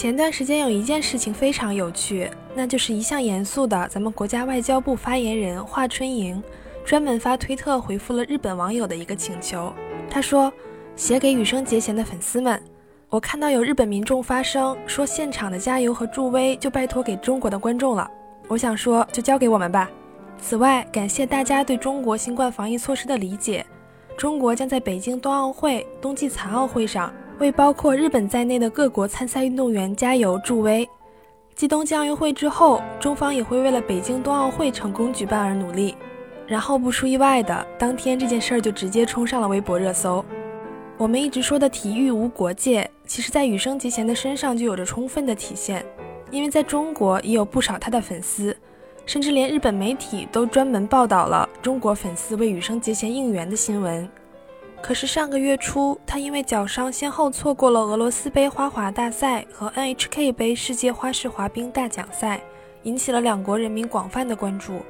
[0.00, 6.42] 前段时间有一件事情非常有趣，那就是一向严肃的咱们国家外交部发言人华春莹，
[6.86, 9.70] 专门发推特回复了日本网友的一个请求。
[10.08, 10.50] 他说
[10.96, 12.58] ：“写给羽生结弦的粉丝们，
[13.10, 18.10] 我看到有日本民众发声说，现场的加油和助威就拜托给中国的观众了。
[18.48, 19.90] 我想说，就交给我们吧。
[20.40, 23.66] 此外，感谢大家对中国新冠防疫措施的理解。
[24.16, 30.86] 中国将在北京冬奥会、冬季残奥会上。”为包括日本在内的各国参赛运动员加油助威。
[31.54, 35.96] 继东京奥运会之后，中方也会为了北京冬奥会成功举办而努力。
[36.46, 40.22] 然后不出意外的，当天这件事儿就直接冲上了微博热搜。
[40.98, 45.82] 我们一直说的体育无国界，其实在羽生结弦的身上就有着充分的体现。
[46.30, 48.54] 因为在中国也有不少他的粉丝，
[49.06, 54.06] 甚至连日本媒体都专门报道了中国粉丝为羽生结弦应援的新闻。
[54.82, 62.40] 可是上个月初，他因为脚伤，先后错过了俄罗斯杯花滑大赛和 NHK 杯世界花式滑冰大奖赛，
[62.82, 64.80] 引起了两国人民广泛的关注。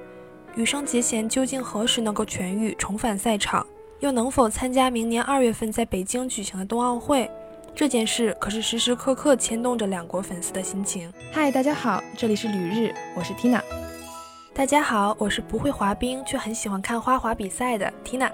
[0.54, 3.66] 羽生结弦究竟何时能够痊愈，重返赛场，
[3.98, 7.30] 又能否参加明年二月份在北京举行的冬奥会？
[7.74, 11.12] 这件事可是时时刻刻牵动着两国粉丝的心情。
[11.30, 13.60] 嗨，大家好，这里是旅日，我是 Tina。
[14.54, 18.30] 大家好，我是不会滑冰却很喜欢看花滑比赛的 Tina。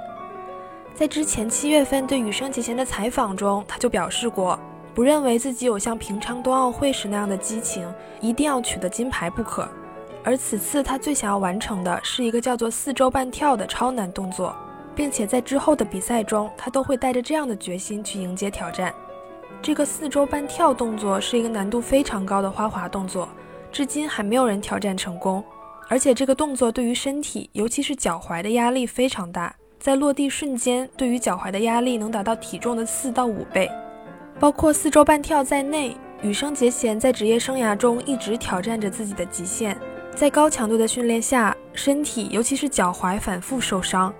[0.96, 4.58] 在之前七月份对羽生结弦的采访中，他就表示过，
[4.94, 7.86] 不认为自己有像平昌冬奥会时那样的激情，
[8.18, 9.68] 一定要取得金牌不可。
[10.24, 14.56] 而此次他最想要完成的是一个叫做四周半跳的超难动作，
[14.94, 18.92] 并且在之后的比赛中，他都会带着这样的决心去迎接挑战。
[19.60, 23.28] 这个四周半跳动作是一个难度非常高的花滑动作，
[23.70, 25.44] 至今还没有人挑战成功。
[25.88, 29.54] 而且这个动作对于身体，尤其是脚踝的压力非常大。
[29.78, 33.70] 在落地瞬间，对于脚踝的压力能达到体重的四到五倍。
[34.38, 39.76] 包括四周半跳在内，羽生结弦在职业生涯中一直挑战着自己的极限。
[40.14, 44.12] 在高强度的训练下，身体尤其是脚踝反复受伤。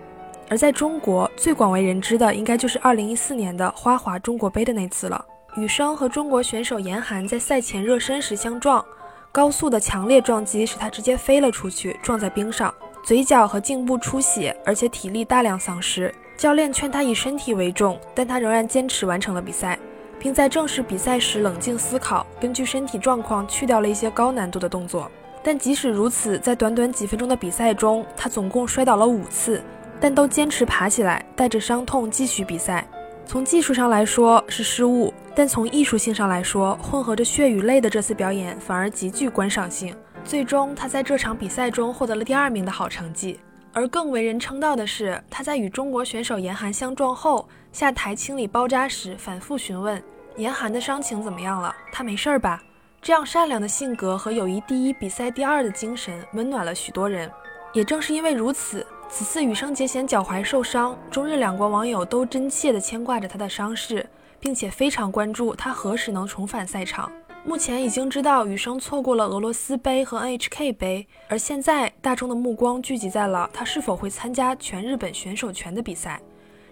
[0.48, 5.24] 而在中国最广为人知的，应该就是2014年的花滑中国杯的那次了。
[5.56, 8.84] 羽生和中国选手严寒在赛前热身时相撞，
[9.32, 12.72] 高速的强烈撞击使他直接飞了出去，撞在冰上。
[13.06, 16.12] 嘴角和颈部出血，而且体力大量丧失。
[16.36, 19.78] 教练劝他以身体为重，但他仍然坚持完成了比赛，
[20.18, 25.08] 并在正式比赛时冷静思考，根据身体状况去掉了一些高难度的动作。
[25.40, 29.62] 但即使如此，在短短几分钟的比赛中，他总共摔倒了五次，
[30.00, 32.84] 但都坚持爬起来，带着伤痛继续比赛。
[33.24, 39.94] 从技术上来说是失误，但从艺术性上来说，混合着血与泪的这次表演反而极具观赏性。
[40.26, 43.38] 最终，他在这场比赛中获得了第二名的好成绩。
[43.72, 50.02] 而更为人称道的是，他在与中国选手严寒相撞后下台清理包扎时，反复询问
[50.36, 52.60] 严寒的伤情怎么样了，他没事儿吧？
[53.00, 57.30] 这样善良的性格和友谊第一、比赛第二的精神，温暖了许多人。
[57.72, 64.04] 也正是因为如此，此次羽生结弦脚踝受伤，中日两国网友都真切地牵挂着他的伤势，
[64.40, 67.12] 并且非常关注他何时能重返赛场。
[67.46, 76.20] 目前已经知道羽生错过了俄罗斯杯和 NHK 杯，而现在大众的目光聚集在了他是否会参加全日本选手权的比赛。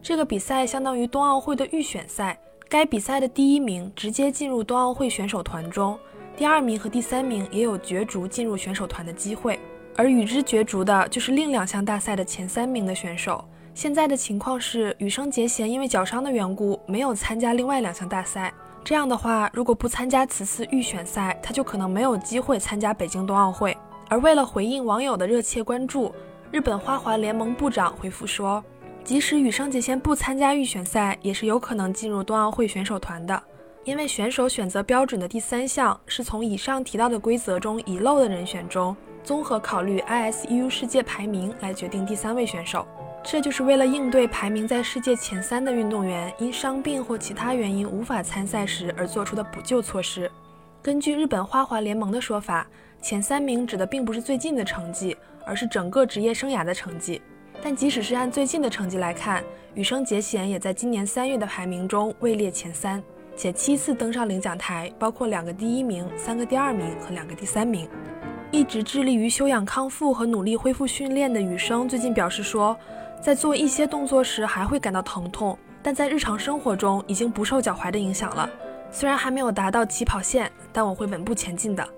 [0.02, 2.36] 这个比赛相当于冬奥会的预选赛，
[2.68, 5.96] 该比赛的第一名直接进入冬奥会选手团中，
[6.36, 9.60] 第二名和第三名也有角逐进入选手团的机会，
[9.94, 13.44] 而与之角逐的就是另两项大赛的前三名的选手。
[13.74, 18.52] 现在的情况是，羽生结弦因为脚伤的缘故，没有参加另外两项大赛。
[18.84, 23.74] 这样的话，如果不参加此次预选赛，他就可能没有机会参加北京冬奥会。
[24.10, 26.14] 而为了回应网友的热切关注，
[26.50, 28.62] 日本花滑联盟部长回复说，
[29.02, 33.42] 即使羽生结弦不参加预选赛，也是有可能进入冬奥会选手团的，
[33.84, 42.86] 因为选手选择标准的第三项是从以上提到的规则中遗漏的人选中，综合考虑 ISU 世界排名来决定第三位选手。
[43.26, 50.30] 这就是为了应对排名在世界前三的运动员因伤病或其他原因无法参赛时而做出的补救措施。
[50.82, 52.66] 根据日本花滑联盟的说法，
[53.00, 55.16] 前三名指的并不是最近的成绩，
[55.46, 57.22] 而是整个职业生涯的成绩。
[57.62, 63.02] 但即使是按最近的成绩来看，羽生结弦也在今年三月的排名中位列前三，
[63.34, 67.88] 且七次登上领奖台，包括两个第一名、三个第二名和两个第三名。
[68.50, 72.76] 一直致力于休养康复和努力恢复训练的羽生最近表示说。
[73.24, 78.46] 在做一些动作时还会感到疼痛，但在日常生活中已经不受脚踝的影响了。
[78.90, 81.88] 虽然还没有达到起跑线，但我会稳步前进的。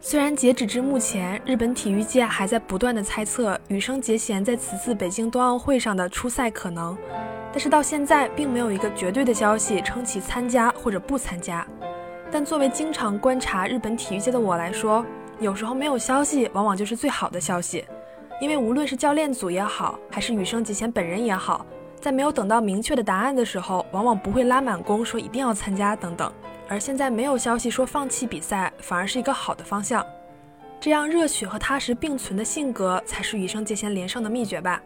[0.00, 6.98] 虽然截止至目前，日本体育界还在不断的猜测羽生结弦在此次北京冬奥会上的出赛可能，
[7.52, 11.64] 但是到现在并没有一个绝对的消息称其参加或者不参加。
[12.32, 15.06] 但作为经常观察日本体育界的我来说，
[15.38, 17.84] 有时候没有消息往往就是最好的消息，
[18.44, 21.64] 因为无论是教练组也好，还是羽生结弦本人也好，
[21.98, 26.30] 在没有等到明确的答案的时候，往往不会拉满弓说一定要参加等等。
[26.68, 30.04] 而现在没有消息说放弃比赛，反而是一个好的方向。
[30.78, 34.78] 这样热血和踏实并存的性格，才是羽生结弦连胜的秘诀吧。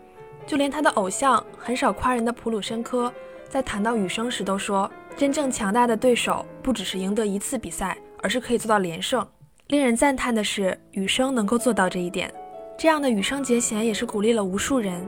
[0.46, 3.12] 就连他的偶像很少夸人的普鲁申科，
[3.48, 9.26] 在谈到羽生时都说，真正强大的对手不只是赢得一次比赛，而是可以做到连胜。
[9.66, 12.32] 令人赞叹的是，羽生能够做到这一点。
[12.78, 15.04] 这样的羽生结弦也是鼓励了无数人。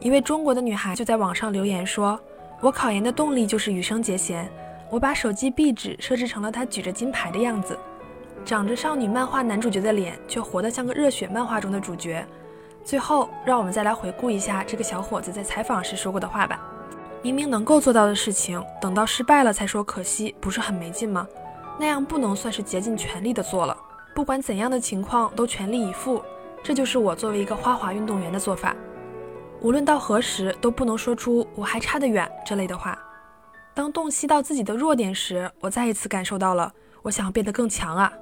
[0.00, 2.20] 一位中国的女孩就在网上留言说
[2.60, 4.46] ：“我考研的动力就是羽生结弦。
[4.90, 7.74] 我把手机壁纸设置成了她举着金牌的样子，
[8.44, 12.22] 长着少女漫画男主角的脸，却活得像个热血漫画中的主角。”
[12.84, 16.60] 最后，让我们再来回顾一下这个小伙子在采访时说过的话吧。
[17.22, 21.26] 明明能够做到的事情，等到失败了才说可惜，不是很没劲吗？
[21.80, 23.74] 那样不能算是竭尽全力的做了。
[24.14, 26.22] 不管怎样的情况，都全力以赴，
[26.66, 28.74] 这就是我作为一个花滑运动员的做法。
[29.60, 32.98] 无论到何时，都不能说出“我还差得远”这类的话。
[33.72, 36.72] 当洞悉到自己的弱点时，我再一次感受到了
[37.02, 38.12] 我想要变得更强啊！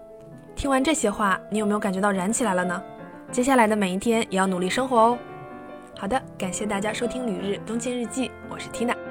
[0.55, 2.83] 听完这些话，你有没有感觉到燃起来了呢？
[3.33, 5.19] 接下来的每一天也要努力生活哦。
[5.99, 9.04] 好的，感谢大家收听《旅日东京日记》，我是 Tina。